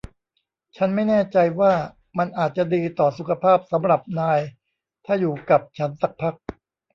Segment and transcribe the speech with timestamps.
[0.77, 1.73] ฉันไม่แน่ใจว่า
[2.17, 4.39] มันอาจจะดีต่อสุขภาพสำหรับนาย
[5.05, 6.35] ถ้าอยู่กับฉันสักพัก